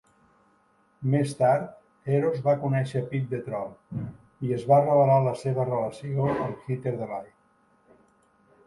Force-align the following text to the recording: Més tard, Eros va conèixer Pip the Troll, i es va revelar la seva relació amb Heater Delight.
Més 1.15 1.33
tard, 1.41 1.67
Eros 2.19 2.39
va 2.47 2.55
conèixer 2.63 3.03
Pip 3.13 3.27
the 3.35 3.43
Troll, 3.51 3.69
i 4.49 4.57
es 4.59 4.67
va 4.73 4.81
revelar 4.89 5.21
la 5.29 5.37
seva 5.45 5.69
relació 5.71 6.33
amb 6.39 6.67
Heater 6.67 6.97
Delight. 7.05 8.03